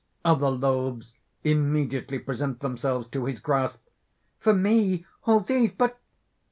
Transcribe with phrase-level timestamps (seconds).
[0.25, 1.13] Other loaves
[1.43, 3.77] immediately present themselves to his grasp._)
[4.39, 5.05] "For me!...
[5.25, 5.71] all these!
[5.71, 5.99] But